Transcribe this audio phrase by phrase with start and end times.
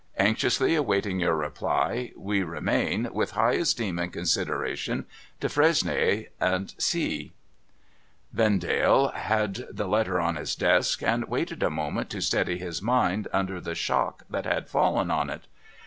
[0.17, 5.05] Anxiously awaiting your reply, we remain, with high esteem and consideration,'
[5.39, 7.31] Defresnier & C'^'
[8.33, 13.27] Vendale had the letter on his desk, and waited a moment to steady his mind
[13.31, 15.43] under the shock that had fallen on it.